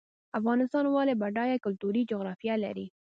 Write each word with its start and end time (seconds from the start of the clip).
افغانستان 0.39 0.83
ولې 0.89 1.13
بډایه 1.21 1.57
کلتوري 1.65 2.01
جغرافیه 2.11 2.55
لري؟ 2.63 2.85